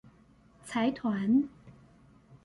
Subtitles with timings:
[0.65, 1.47] 財團